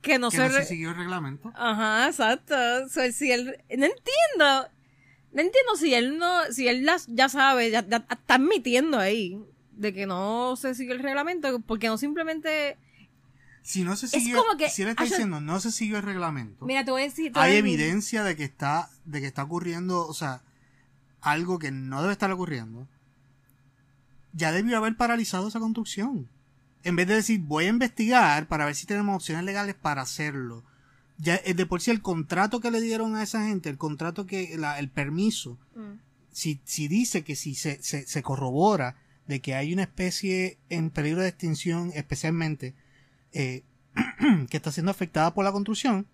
[0.00, 0.48] que no que se...
[0.48, 1.52] no se siguió el reglamento.
[1.56, 2.54] Ajá, exacto.
[2.88, 4.68] So, si él, no entiendo,
[5.32, 9.38] no entiendo si él no, si él las- ya sabe, ya, ya está admitiendo ahí
[9.72, 12.76] de que no se sigue el reglamento, porque no simplemente,
[13.62, 16.64] Si no se siguió, como que- si él está diciendo no se siguió el reglamento,
[16.64, 20.06] mira, te voy a decir, voy hay evidencia de que está, de que está ocurriendo,
[20.06, 20.42] o sea,
[21.22, 22.86] algo que no debe estar ocurriendo.
[24.32, 26.28] Ya debió haber paralizado esa construcción.
[26.82, 30.64] En vez de decir, voy a investigar para ver si tenemos opciones legales para hacerlo.
[31.18, 34.24] Ya, eh, de por sí el contrato que le dieron a esa gente, el contrato
[34.26, 35.98] que, la- el permiso, Mm.
[36.32, 40.90] si, si dice que si se, se, se corrobora de que hay una especie en
[40.90, 42.74] peligro de extinción, especialmente,
[43.32, 43.64] eh,
[44.48, 46.06] que está siendo afectada por la construcción,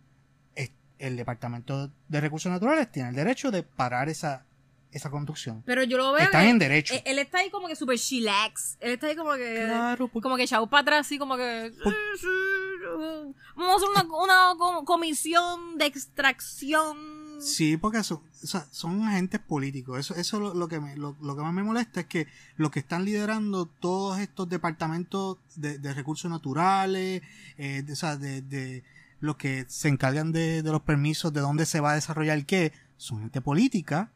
[0.99, 4.47] el Departamento de Recursos Naturales tiene el derecho de parar esa,
[4.93, 5.63] esa construcción.
[5.67, 6.95] Pero yo lo veo Están que- en derecho.
[6.95, 8.77] Él, él está ahí como que super chillax.
[8.81, 9.65] Él está ahí como que.
[9.67, 11.73] Claro, porque- Como que echado para atrás, así como que.
[11.83, 14.17] Por- sí, sí, uh, vamos a hacer una,
[14.53, 17.17] una co- comisión de extracción.
[17.41, 19.99] Sí, porque son, o sea, son agentes políticos.
[19.99, 22.71] Eso, eso lo, lo que me, lo, lo que más me molesta es que los
[22.71, 27.21] que están liderando todos estos departamentos de, de recursos naturales,
[27.59, 28.85] eh, de, o sea, de, de
[29.21, 32.73] los que se encargan de, de los permisos, de dónde se va a desarrollar qué,
[32.97, 34.11] son gente política.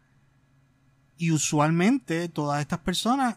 [1.20, 3.37] Y usualmente todas estas personas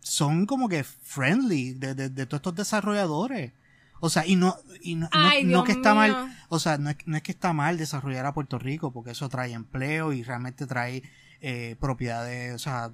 [0.00, 3.52] son como que friendly de, de, de todos estos desarrolladores.
[4.00, 6.14] O sea, y no, y no, no- Ay, no Dios que está mío.
[6.14, 9.12] mal, o sea, no es, no es que está mal desarrollar a Puerto Rico, porque
[9.12, 11.02] eso trae empleo y realmente trae
[11.40, 12.92] eh, propiedades, o sea,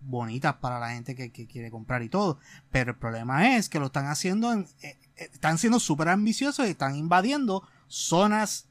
[0.00, 2.38] bonitas para la gente que, que quiere comprar y todo.
[2.70, 6.66] Pero el problema es que lo están haciendo, en- eh, eh, están siendo súper ambiciosos
[6.66, 8.68] y están invadiendo zonas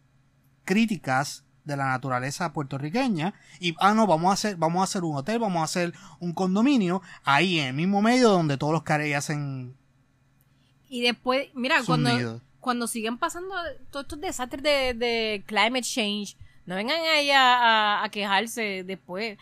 [0.64, 5.16] críticas de la naturaleza puertorriqueña y ah no vamos a hacer vamos a hacer un
[5.18, 9.14] hotel vamos a hacer un condominio ahí en el mismo medio donde todos los carey
[9.14, 9.76] hacen
[10.90, 12.42] Y después, mira, sus cuando, nidos.
[12.60, 13.54] cuando siguen pasando
[13.92, 17.42] todos estos desastres de, de climate change, no vengan ahí a,
[18.00, 19.38] a- a quejarse después.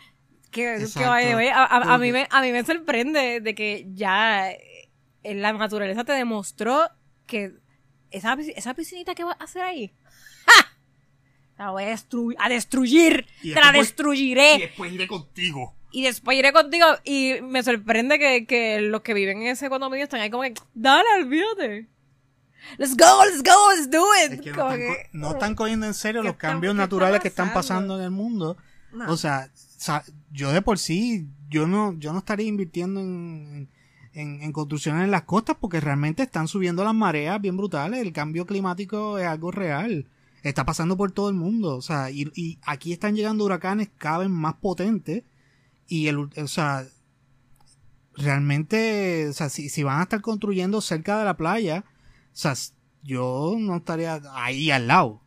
[0.50, 4.88] Que, que a, a- mí me, a mí me sorprende de que ya eh,
[5.34, 6.88] la naturaleza te demostró
[7.26, 7.52] que
[8.10, 9.92] esa, esa piscinita que vas a hacer ahí.
[11.58, 13.26] La voy a, destru- a destruir.
[13.42, 14.58] Y Te la después- destruiré.
[14.58, 19.40] después iré contigo Y después iré contigo y me sorprende que, que los que viven
[19.42, 21.86] en ese condominio están ahí como que, dale, olvídate.
[22.78, 24.32] Let's go, let's go, let's do it.
[24.32, 26.82] Es que no están, que- co- no están cogiendo en serio ¿Qué los cambios está
[26.82, 27.96] naturales que están pasando?
[27.98, 28.56] en el mundo.
[28.92, 29.10] No.
[29.12, 29.50] O sea,
[30.32, 33.68] yo de por sí, yo no, yo no estaría invirtiendo en,
[34.12, 38.00] en, en construcciones en las costas porque realmente están subiendo las mareas bien brutales.
[38.00, 40.06] El cambio climático es algo real.
[40.46, 41.76] Está pasando por todo el mundo.
[41.76, 45.24] O sea, y, aquí están llegando huracanes cada vez más potentes.
[45.88, 46.86] Y el, o sea,
[48.14, 52.54] realmente, o sea, si, si van a estar construyendo cerca de la playa, o sea,
[53.02, 55.20] yo no estaría ahí al lado.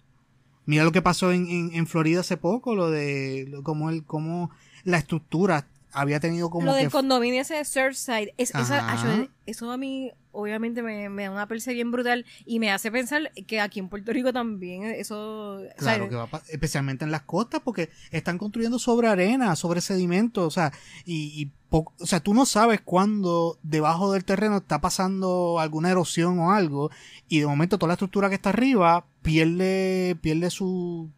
[0.66, 4.52] Mira lo que pasó en, en, en Florida hace poco, lo de como el, como
[4.84, 9.72] la estructura había tenido como lo del que condominio ese de Surfside, es, esa, eso
[9.72, 13.60] a mí obviamente me, me da una perse bien brutal y me hace pensar que
[13.60, 15.56] aquí en Puerto Rico también eso...
[15.56, 19.56] o sea, Claro que va a especialmente en las costas, porque están construyendo sobre arena,
[19.56, 20.72] sobre sedimento, o sea,
[21.06, 26.40] y, y o sea, tú no sabes cuándo debajo del terreno está pasando alguna erosión
[26.40, 26.90] o algo,
[27.28, 31.10] y de momento toda la estructura que está arriba pierde, pierde su,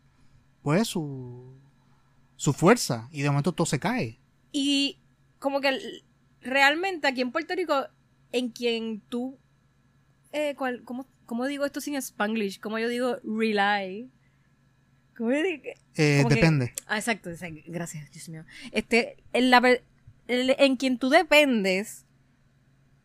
[0.63, 1.53] pues, su,
[2.35, 4.20] su fuerza, y de momento todo se cae.
[4.51, 4.99] Y
[5.39, 5.77] como que
[6.41, 7.85] realmente aquí en Puerto Rico,
[8.31, 9.37] en quien tú...
[10.33, 12.59] Eh, cuál- ¿cómo, cómo digo esto sin spanglish?
[12.59, 14.09] ¿Cómo yo digo rely?
[15.17, 15.63] ¿Cómo yo digo?
[15.95, 16.73] Eh, que- depende.
[16.87, 17.59] Ah, exacto, exacto.
[17.67, 18.45] Gracias, Dios mío.
[18.71, 19.57] Este, en, la,
[20.27, 22.05] el- en quien tú dependes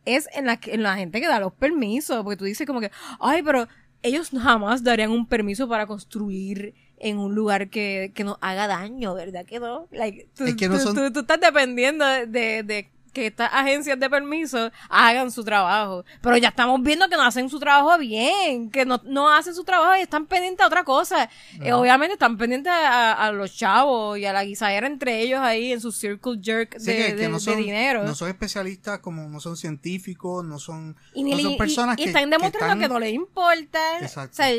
[0.05, 2.23] es en la, en la gente que da los permisos.
[2.23, 3.67] Porque tú dices como que, ay, pero
[4.03, 9.13] ellos jamás darían un permiso para construir en un lugar que, que nos haga daño,
[9.13, 9.87] ¿verdad que no?
[9.91, 13.49] Like, tú, Es que no tú- son- tú- tú estás dependiendo de, de que estas
[13.51, 16.05] agencias de permiso hagan su trabajo.
[16.21, 19.63] Pero ya estamos viendo que no hacen su trabajo bien, que no, no hacen su
[19.63, 21.29] trabajo y están pendientes a otra cosa.
[21.61, 25.73] Eh, obviamente están pendientes a, a los chavos y a la guisadera entre ellos ahí
[25.73, 28.03] en su circle jerk de, Sí, que- que de- no de son, dinero.
[28.03, 31.97] no son especialistas, como no son científicos, no son, y, ni no son y- personas
[31.97, 33.79] y que, están que demostrando que, están- no les importa.
[34.01, 34.31] Exacto.
[34.33, 34.49] O sea,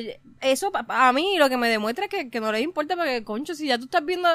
[0.41, 3.55] eso a mí lo que me demuestra es que, que no les importa porque, concho,
[3.55, 4.29] si ya tú estás viendo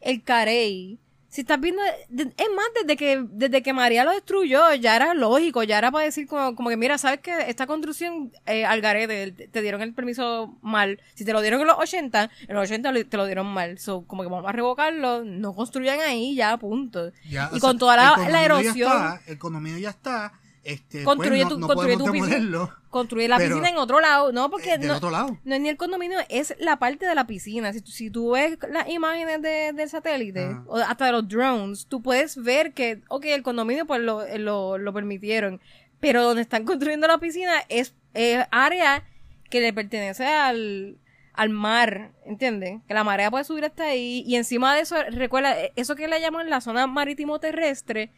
[0.00, 4.96] el carey, si estás viendo, es más, desde que, desde que María lo destruyó, ya
[4.96, 8.64] era lógico, ya era para decir como, como que, mira, sabes que esta construcción, eh,
[8.64, 11.00] al garete, te, dieron el permiso mal.
[11.14, 13.78] Si te lo dieron en los 80, en los 80 lo- te lo dieron mal.
[13.78, 17.12] So, como que vamos a revocarlo, no construyan ahí, ya, punto.
[17.28, 18.74] Ya, y con sea, toda la, la ya erosión.
[18.92, 20.32] está, el condominio ya está.
[20.66, 22.76] Este, Construye pues, tu- no, no construye podemos tu piscina.
[22.90, 25.38] Construir la piscina en otro lado, no, porque eh, no, otro lado.
[25.44, 27.72] no es ni el condominio, es la parte de la piscina.
[27.72, 30.64] Si tú, si tú ves las imágenes de, del satélite, Ajá.
[30.66, 34.38] o hasta de los drones, tú puedes ver que, ok, el condominio pues lo, eh,
[34.38, 35.60] lo, lo permitieron,
[36.00, 39.04] pero donde están construyendo la piscina es, es área
[39.50, 40.98] que le pertenece al,
[41.34, 42.80] al mar, ¿entiendes?
[42.88, 46.08] Que la marea puede subir hasta ahí, y encima de eso, recuerda, eh, eso que
[46.08, 48.10] le llaman la zona marítimo terrestre,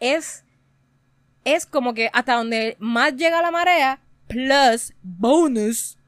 [0.00, 0.44] es
[1.44, 5.98] es como que hasta donde más llega la marea, plus bonus,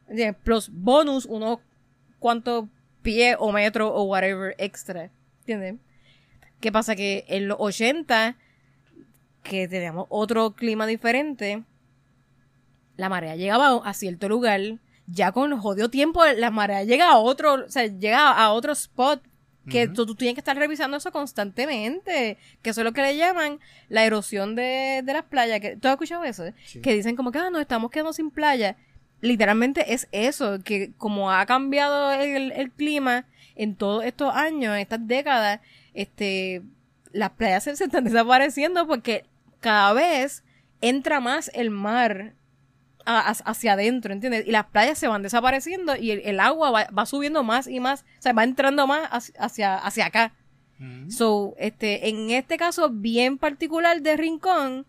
[0.43, 1.59] plus bonus unos
[2.19, 2.67] cuantos
[3.03, 5.77] pies o metros o whatever extra, ¿entiendes?
[6.61, 6.97] ¿Qué pasa?
[6.97, 8.37] Que en los 80,
[9.43, 11.65] que teníamos otro clima diferente,
[12.97, 14.61] la marea llegaba a cierto lugar,
[15.07, 19.23] ya con jodido tiempo, la marea llega a otro, o sea, llega a otro spot,
[19.69, 23.17] que tú, tú tienes que estar revisando eso constantemente, que eso es lo que le
[23.17, 26.45] llaman la erosión de, de las playas, que ¿tú has escuchado eso?
[26.67, 26.81] Sí.
[26.81, 28.77] Que dicen como que, ah, nos estamos quedando sin playa.
[29.21, 34.81] Literalmente es eso, que como ha cambiado el, el clima en todos estos años, en
[34.81, 35.61] estas décadas,
[35.95, 36.63] este,
[37.13, 39.25] las playas se, se están desapareciendo porque
[39.61, 40.45] cada vez
[40.81, 42.35] entra más el mar
[43.07, 44.47] a- hacia adentro, ¿entiendes?
[44.47, 47.81] Y las playas se van desapareciendo y el, el agua va, va subiendo más y
[47.81, 50.33] más, o sea, va entrando más hacia, hacia, acá.
[50.81, 51.11] Ujú.
[51.11, 54.87] So, este, en este caso bien particular de Rincón,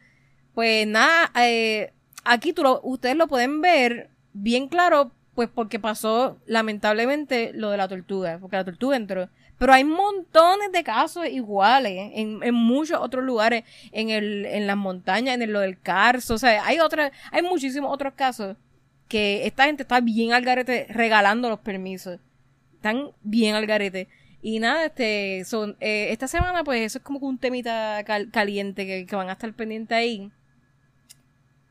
[0.54, 1.91] pues nada, eh,
[2.23, 7.78] aquí tú lo- ustedes lo pueden ver bien claro, pues porque pasó lamentablemente lo de
[7.78, 9.30] la tortuga, porque la tortuga entró.
[9.58, 14.76] Pero hay montones de casos iguales en, en muchos otros lugares, en el, en las
[14.76, 18.58] montañas, en el, lo del Carso, o sea, hay otras, hay muchísimos otros casos
[19.08, 22.20] que esta gente está bien al garete regalando los permisos.
[22.74, 24.10] Están bien al garete.
[24.41, 28.30] Y nada, este, son, eh, esta semana, pues eso es como que un temita cal-
[28.32, 30.32] caliente que, que van a estar pendientes ahí.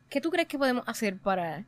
[0.09, 1.65] ¿Qué tú crees que podemos hacer para,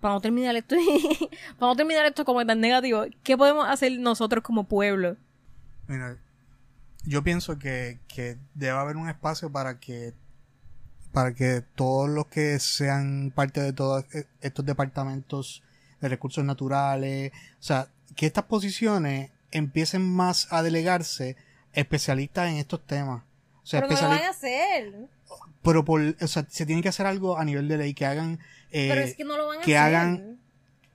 [0.00, 0.76] para no terminar esto,
[1.58, 3.04] para no terminar esto como tan negativo?
[3.22, 5.16] ¿Qué podemos hacer nosotros como pueblo?
[5.88, 6.16] Mira,
[7.04, 10.14] yo pienso que, que debe haber un espacio para que
[11.12, 15.60] para que todos los que sean parte de todos e- estos departamentos
[16.00, 21.36] de recursos naturales, o sea, que estas posiciones empiecen más a delegarse
[21.72, 23.24] especialistas en estos temas.
[23.62, 25.08] O sea, Pero no lo van a hacer.
[25.62, 28.38] pero por, o sea, se tiene que hacer algo a nivel de ley que hagan
[28.72, 29.94] eh, Pero es que no lo van a que hacer.
[29.96, 30.40] hagan-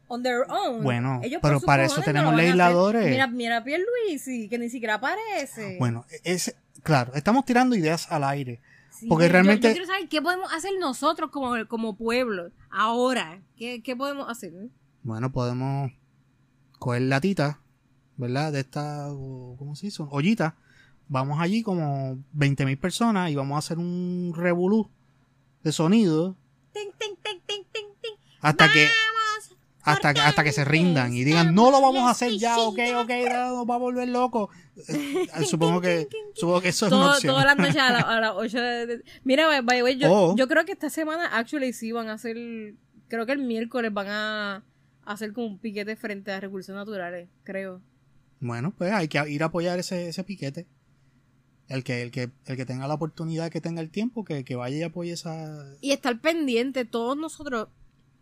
[0.07, 0.83] On their own.
[0.83, 3.09] Bueno, Ellos pero para eso tenemos no legisladores.
[3.09, 5.77] Mira, mira a Pierluisi, que ni siquiera aparece.
[5.79, 8.61] bueno, es claro, estamos tirando ideas al aire.
[8.91, 12.51] Sí, porque yo- realmente- Yo, quiero saber qué podemos hacer nosotros como, como pueblo.
[12.69, 13.41] Ahora.
[13.57, 14.53] ¿Qué, qué podemos hacer?
[15.03, 15.91] Bueno, podemos
[16.79, 17.59] coger latita,
[18.15, 18.53] ¿verdad?
[18.53, 20.07] De esta, ¿cómo se hizo?
[20.11, 20.55] Ollita.
[21.07, 24.89] Vamos allí como 20.000 personas y vamos a hacer un revolú
[25.63, 26.35] de sonido
[26.73, 27.14] ting, ting.
[28.47, 28.87] Hasta que
[29.81, 33.09] hasta hasta que se rindan y digan no lo vamos a hacer ya, ok, ok,
[33.29, 34.49] no, nos va a volver loco.
[34.89, 37.33] Eh, supongo que supongo que eso es una opción.
[37.33, 40.35] todas las noches a, la- a las 8 de, de- Mira, by the way, yo,
[40.35, 42.35] yo creo que esta semana, actually, sí van a hacer.
[43.07, 44.65] Creo que el miércoles van a
[45.05, 47.81] hacer como un piquete frente a recursos naturales, creo.
[48.41, 50.67] Bueno, pues hay que ir a apoyar ese, ese piquete.
[51.69, 54.55] El que, el que, el que tenga la oportunidad, que tenga el tiempo, que, que
[54.57, 57.69] vaya y apoye esa, Y estar pendiente, todos nosotros,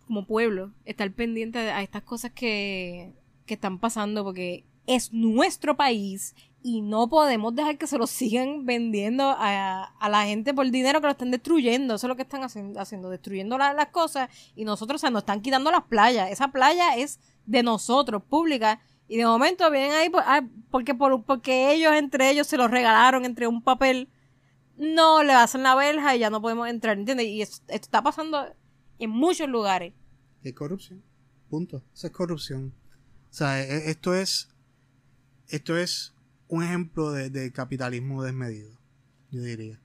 [0.07, 3.13] como pueblo, estar pendiente a estas cosas que,
[3.45, 8.65] que están pasando, porque es nuestro país y no podemos dejar que se lo sigan
[8.65, 11.95] vendiendo a, a la gente por dinero que lo están destruyendo.
[11.95, 15.09] Eso es lo que están hacen- haciendo, destruyendo la- las cosas y nosotros, o sea,
[15.09, 16.31] nos están quitando las playas.
[16.31, 18.79] Esa playa es de nosotros, pública.
[19.09, 22.71] Y de momento vienen ahí por- ah, porque, por, porque ellos entre ellos se los
[22.71, 24.07] regalaron entre un papel
[24.77, 27.27] no le hacen la verja y ya no podemos entrar, ¿entiendes?
[27.27, 28.45] Y es- esto está pasando
[28.99, 29.93] en muchos lugares.
[30.43, 31.03] Es corrupción.
[31.49, 31.83] Punto.
[31.93, 32.73] Esa es corrupción.
[33.29, 34.49] O sea, e- esto es.
[35.47, 36.13] Esto es
[36.47, 38.77] un ejemplo de, capitalismo desmedido.
[39.31, 39.79] Yo diría.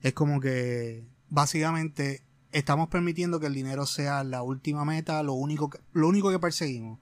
[0.00, 1.06] Es como que.
[1.28, 2.22] Básicamente.
[2.52, 6.38] Estamos permitiendo que el dinero sea la última meta, lo único que, lo único que
[6.38, 6.98] perseguimos.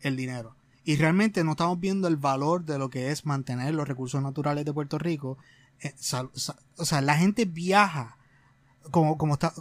[0.00, 0.56] El dinero.
[0.84, 4.64] Y realmente no estamos viendo el valor de lo que es mantener los recursos naturales
[4.64, 5.36] de Puerto Rico.
[5.80, 5.94] Eh,
[6.76, 8.16] o sea, la gente viaja.
[8.90, 9.52] Como, como está,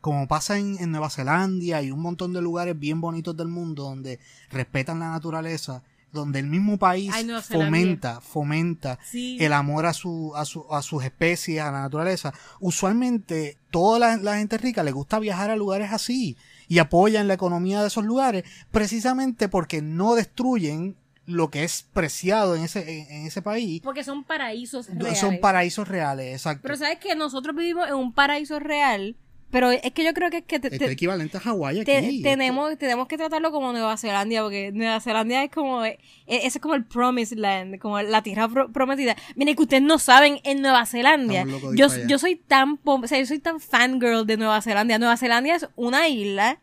[0.00, 3.82] como pasa en, en Nueva Zelanda y un montón de lugares bien bonitos del mundo
[3.84, 4.18] donde
[4.50, 5.82] respetan la naturaleza,
[6.12, 9.36] donde el mismo país Ay, fomenta, fomenta Sí.
[9.40, 12.32] el amor a su, a su, a sus especies, a la naturaleza.
[12.58, 16.36] Usualmente, toda la, la gente rica le gusta viajar a lugares así
[16.66, 22.56] y apoyan la economía de esos lugares precisamente porque no destruyen lo que es preciado
[22.56, 23.80] en ese, en, en ese país.
[23.84, 25.18] Porque son paraísos reales.
[25.20, 26.62] Son paraísos reales, exacto.
[26.62, 29.14] Pero sabes que nosotros vivimos en un paraíso real,
[29.50, 31.96] pero es que yo creo que es que te- Este te- equivalente a Hawái te-
[31.98, 32.22] aquí.
[32.22, 36.58] tenemos, tenemos que tratarlo como Nueva Zelanda, porque Nueva Zelanda es como, e- ese es
[36.60, 39.16] como el promised land, como la tierra pro- prometida.
[39.36, 43.26] Miren que ustedes no saben, en Nueva Zelanda, yo, yo soy tan, o sea, yo
[43.26, 44.98] soy tan fangirl de Nueva Zelanda.
[44.98, 46.60] Nueva Zelanda es una isla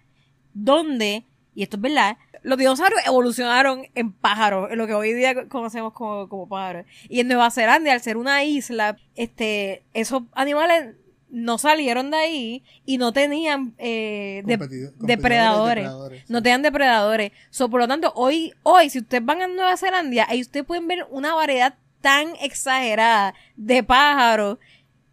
[0.54, 5.47] donde, y esto es verdad, los dinosaurios evolucionaron en pájaros, en lo que hoy día
[5.50, 6.86] conocemos como, como pájaros.
[7.10, 10.95] Y en Nueva Zelanda, al ser una isla, este, esos animales
[11.30, 14.58] no salieron de ahí y no tenían eh, de-
[15.00, 15.84] depredadores.
[15.84, 16.44] depredadores, No sí.
[16.44, 17.32] tenían depredadores.
[17.50, 20.88] So, por lo tanto, hoy, hoy, si ustedes van a Nueva Zelanda, ahí ustedes pueden
[20.88, 24.58] ver una variedad tan exagerada de pájaros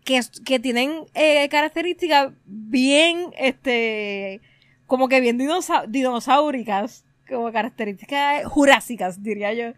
[0.05, 4.40] que, que tienen eh, características bien, este,
[4.87, 9.72] como que bien dinosa- dinosauricas, como características jurásicas, diría yo.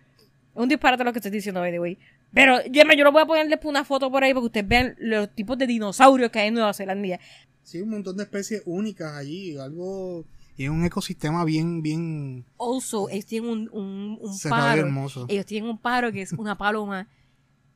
[0.55, 1.99] Un disparate lo que estoy diciendo, by the way.
[2.37, 4.69] Pero yo, yo lo voy a poner después una foto por ahí para que ustedes
[4.69, 7.19] vean los tipos de dinosaurios que hay en Nueva Zelanda.
[7.63, 10.27] Sí, un montón de especies únicas allí, algo...
[10.59, 14.83] Y es un ecosistema bien, bien Also, ellos tienen un, un, un pájaro.
[14.83, 15.25] hermoso.
[15.29, 17.09] Ellos tienen un pájaro que es una paloma,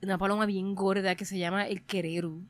[0.02, 2.42] una paloma bien gorda que se llama el quereru.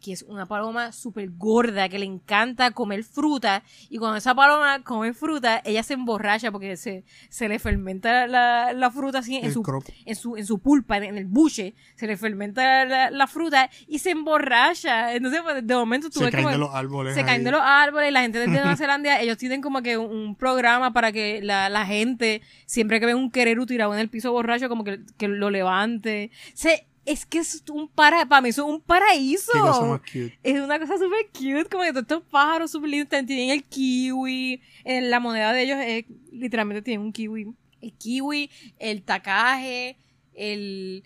[0.00, 4.82] Que es una paloma súper gorda, que le encanta comer fruta, y cuando esa paloma
[4.82, 9.52] come fruta, ella se emborracha porque se, se le fermenta la, la fruta así en
[9.52, 9.62] su,
[10.06, 13.98] en su, en su pulpa, en, el buche, se le fermenta la, la fruta y
[13.98, 15.14] se emborracha.
[15.14, 17.14] Entonces, pues, de momento tú Se ves caen como- de los árboles.
[17.14, 20.10] se caen de los árboles, la gente de Nueva Zelanda, ellos tienen como que un,
[20.10, 24.08] un programa para que la, la gente, siempre que ven un quereru tirado en el
[24.08, 26.30] piso borracho, como que, que lo levante.
[26.54, 29.52] Se, es que es un para, para mí es un paraíso.
[29.86, 30.38] Más cute.
[30.42, 34.60] Es una cosa súper cute, como que todos estos pájaros súper lindos tienen el kiwi,
[34.84, 37.54] en la moneda de ellos es, literalmente tienen un kiwi.
[37.80, 39.96] El kiwi, el tacaje,
[40.34, 41.04] el...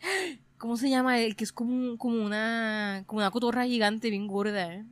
[0.59, 1.21] ¿Cómo se llama?
[1.21, 4.85] El que es como, como una como una cotorra gigante bien gorda, ¿eh?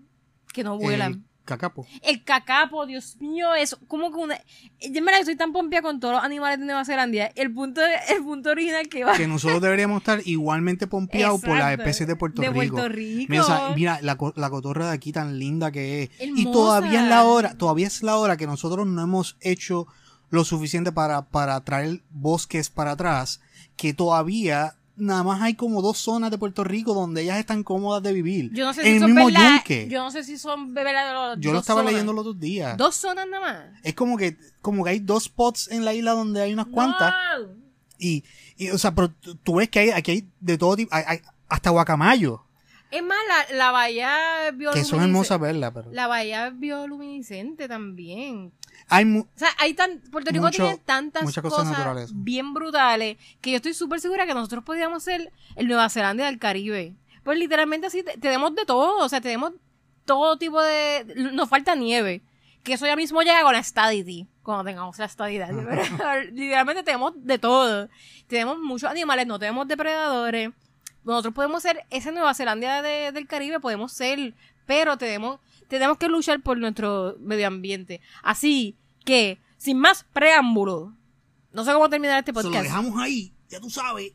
[0.53, 1.19] que no vuela.
[1.45, 1.87] Cacapo.
[2.03, 4.37] El cacapo, Dios mío, es como que una...
[4.81, 7.27] Yo en verdad estoy tan pompia con todos los animales de Nueva Zelanda.
[7.35, 9.15] El punto, el punto original que va...
[9.15, 12.77] Que nosotros deberíamos estar igualmente pompeados por las especies de Puerto de Rico.
[12.77, 13.27] Puerto Rico.
[13.29, 16.11] Mira, o sea, mira, la, la cotorra de aquí tan linda que es.
[16.21, 19.87] Y todavía es la hora, todavía es la hora que nosotros no hemos hecho
[20.31, 23.41] lo suficiente para, para traer bosques para atrás,
[23.77, 28.03] que todavía nada más hay como dos zonas de Puerto Rico donde ellas están cómodas
[28.03, 28.51] de vivir.
[28.53, 29.89] Yo no sé en si el son mismo yunque.
[29.89, 31.37] Yo no sé si son verdad.
[31.39, 32.77] Yo lo estaba leyendo los dos días.
[32.77, 33.81] Dos zonas nada más.
[33.83, 37.13] Es como que, como que hay dos spots en la isla donde hay unas cuantas.
[37.41, 37.49] No.
[37.99, 38.25] Y,
[38.57, 41.05] y, o sea, pero tú tú ves que hay, aquí hay de todo tipo, hay,
[41.07, 42.43] hay hasta guacamayo,
[42.91, 44.11] Es más, la, la bahía
[44.53, 44.81] bioluminiscente.
[44.81, 48.53] que son hermosas verlas, pero La bahía bioluminiscente también.
[48.89, 52.11] Hay mu- O sea, hay tan, Puerto Rico Mucho- tiene tantas cosas, cosas naturales.
[52.15, 56.39] bien brutales que yo estoy súper segura que nosotros podríamos ser el Nueva Zelanda del
[56.39, 56.95] Caribe.
[57.25, 59.53] Pues literalmente así te- tenemos de todo, o sea, tenemos
[60.05, 61.05] todo tipo de...
[61.33, 62.23] Nos falta nieve,
[62.65, 65.49] que eso ya mismo llega con la stadity, cuando tengamos la estadidad.
[66.33, 67.89] Literalmente tenemos de todo.
[68.27, 70.51] Tenemos muchos animales, no tenemos depredadores.
[71.05, 74.35] Nosotros podemos ser esa Nueva Zelanda de- del Caribe, podemos ser,
[74.67, 75.41] pero tenemos,
[75.79, 78.03] tenemos que luchar por nuestro medio ambiente.
[78.23, 80.95] Así que, sin más preámbulo,
[81.51, 82.65] no sé cómo terminar este se lo podcast.
[82.65, 84.13] dejamos ahí, ya tú sabes.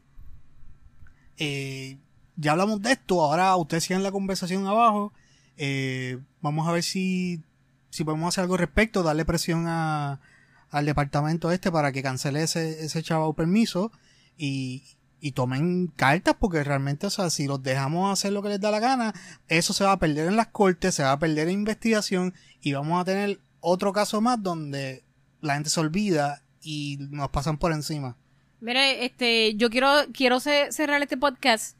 [1.37, 1.97] Eh,
[2.35, 5.13] ya hablamos de esto, ahora ustedes sigan la conversación abajo.
[5.57, 7.41] Eh, vamos a ver si,
[7.89, 10.21] si podemos hacer algo al respecto, darle presión a,
[10.69, 13.91] al departamento este para que cancele ese, ese chavo permiso
[14.37, 14.83] y,
[15.19, 18.69] y tomen cartas porque realmente, o sea, si los dejamos hacer lo que les da
[18.71, 19.13] la gana,
[19.47, 22.73] eso se va a perder en las cortes, se va a perder en investigación y
[22.73, 25.03] vamos a tener otro caso más donde
[25.41, 28.15] la gente se olvida y nos pasan por encima.
[28.59, 31.77] Mire, este, yo quiero, quiero ce- cerrar este podcast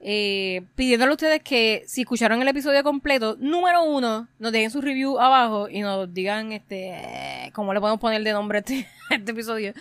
[0.00, 4.80] eh, pidiéndole a ustedes que si escucharon el episodio completo, número uno, nos dejen su
[4.80, 6.90] review abajo y nos digan este
[7.46, 9.72] eh, cómo le podemos poner de nombre a este, este episodio.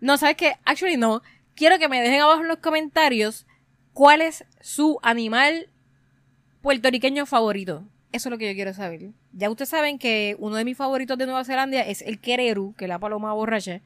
[0.00, 0.54] No, ¿sabes qué?
[0.64, 1.22] Actually no.
[1.54, 3.46] Quiero que me dejen abajo en los comentarios
[3.92, 5.68] cuál es su animal
[6.62, 7.84] puertorriqueño favorito.
[8.12, 9.10] Eso es lo que yo quiero saber.
[9.32, 12.84] Ya ustedes saben que uno de mis favoritos de Nueva Zelanda es el quereru, que
[12.84, 13.80] es la paloma borracha.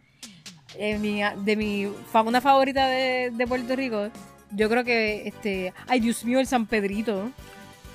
[0.78, 4.10] Eh, mi- de mi fauna favorita de, de Puerto Rico,
[4.52, 5.72] yo creo que este.
[5.86, 7.30] Ay, Dios mío, el San Pedrito.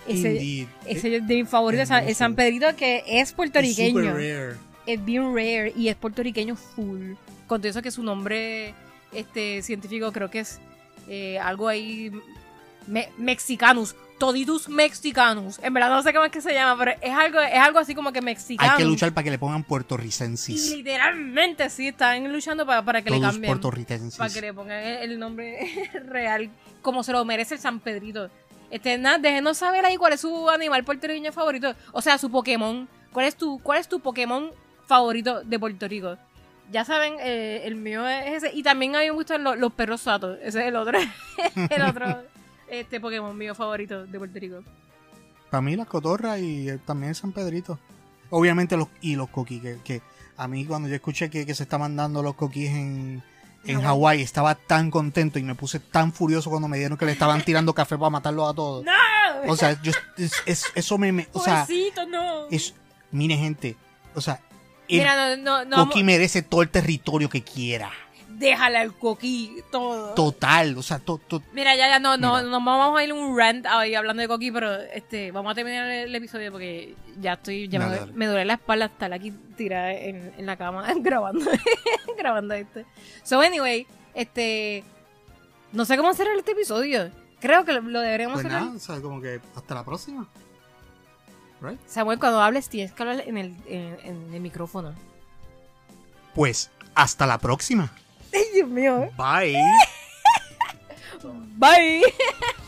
[0.08, 2.16] Ese, es de mis favoritos, el.
[2.16, 4.56] San Pedrito que es Es puertorriqueño super rare.
[4.88, 7.14] es bien rare y es puertorriqueño full.
[7.48, 8.74] Con todo eso que su nombre
[9.16, 10.60] este científico creo que es
[11.08, 12.12] eh, algo ahí
[12.88, 15.60] me- mexicanus, toditus mexicanus.
[15.64, 17.94] En verdad no sé cómo es que se llama, pero es algo es algo así
[17.96, 18.72] como que mexicano.
[18.72, 20.72] Hay que luchar para que le pongan Y puertorricensis.
[20.76, 24.18] literalmente sí están luchando para, para que le cambien puertorricensis.
[24.18, 26.50] para que le pongan el, el nombre real
[26.82, 28.30] como se lo merece el San Pedrito.
[28.70, 31.76] Este, nada, déjenos saber ahí cuál es su animal puertorriqueño favorito.
[31.92, 32.90] O sea, su Pokémon.
[33.12, 34.50] ¿Cuál es tu, cuál es tu Pokémon
[34.88, 36.18] favorito de Puerto Rico?
[36.74, 38.52] Ya saben, eh, el mío es ese.
[38.54, 40.38] Y también a mí me gustan los, los perros satos.
[40.42, 40.98] Ese es el otro.
[41.70, 42.24] el otro
[42.68, 44.64] este Pokémon mío favorito de Puerto Rico.
[45.52, 47.78] Para mí las cotorras y eh, también San Pedrito.
[48.32, 50.02] Obviamente los y los coquis, que, que
[50.38, 53.22] a mí cuando yo escuché que, que se estaban dando los coquis en,
[53.66, 53.84] en Hawái.
[53.86, 57.44] Hawái, estaba tan contento y me puse tan furioso cuando me dieron que le estaban
[57.44, 58.84] tirando café para matarlos a todos.
[58.84, 58.92] ¡No!
[59.48, 62.48] O sea, yo, es- es- eso me, me- o sea, Pobrecito, no.
[62.50, 62.74] es,
[63.12, 63.76] mire gente,
[64.16, 64.40] o sea,
[64.90, 65.86] Mira, no, no, no.
[65.88, 67.92] coqui merece todo el territorio que quiera.
[68.30, 70.14] Déjala al coquí, todo.
[70.16, 72.50] Total, o sea, to- to- Mira, ya, ya, no, no, Mira.
[72.50, 75.88] no vamos a ir un rant ahí hablando de Coqui, pero este, vamos a terminar
[75.90, 79.92] el, el episodio porque ya estoy, ya me, me duele la espalda estar aquí tirada
[79.94, 81.46] en, en la cama grabando,
[82.18, 82.86] grabando este.
[83.22, 84.84] So, anyway, este,
[85.72, 87.12] no sé cómo cerrar este episodio.
[87.40, 88.64] Creo que lo, lo deberíamos pues cerrar.
[88.64, 90.28] nada, o sea, como que hasta la próxima.
[91.64, 91.80] Right?
[91.88, 94.94] Samuel, cuando hables tienes que hablar en el, en, en el micrófono.
[96.36, 97.92] Pues hasta la próxima.
[98.34, 99.10] Ay, Dios mío.
[99.18, 99.58] Bye.
[101.58, 102.04] Bye.